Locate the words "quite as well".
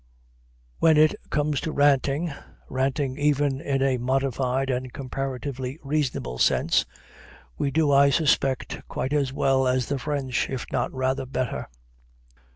8.87-9.67